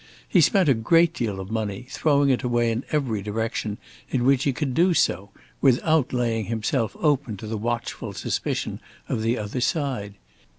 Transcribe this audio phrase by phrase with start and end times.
[0.27, 3.77] He spent a great deal of money, throwing it away in every direction
[4.09, 5.29] in which he could do so,
[5.61, 10.15] without laying himself open to the watchful suspicion of the other side.